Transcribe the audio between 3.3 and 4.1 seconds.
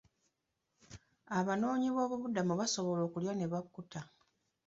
ne bakkuta.